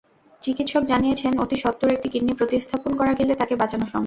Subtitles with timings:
[0.43, 3.99] চিকিৎসক জানিয়েছেন, অতি সত্বর একটি কিডনি প্রতিস্থাপন করা গেলে তাঁকে বাঁচানো সম্ভব।